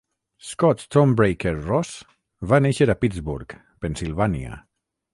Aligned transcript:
Scott 0.51 0.79
Stonebreaker 0.89 1.53
Ross 1.69 1.93
va 2.53 2.61
néixer 2.67 2.91
a 2.91 2.99
Pittsburgh, 3.05 3.57
Pennsilvània. 3.85 4.61